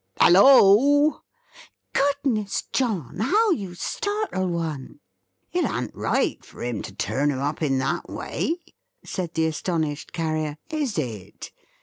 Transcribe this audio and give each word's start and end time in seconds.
Halloa!" 0.19 1.21
"Goodness 1.93 2.63
John, 2.73 3.19
how 3.19 3.51
you 3.51 3.75
startle 3.75 4.47
one!" 4.47 4.99
"It 5.51 5.63
an't 5.63 5.93
right 5.93 6.43
for 6.43 6.63
him 6.63 6.81
to 6.81 6.91
turn 6.95 7.29
'em 7.31 7.37
up 7.37 7.61
in 7.61 7.77
that 7.77 8.09
way!" 8.09 8.55
said 9.05 9.35
the 9.35 9.45
astonished 9.45 10.11
Carrier, 10.11 10.57
"is 10.71 10.97
it? 10.97 11.51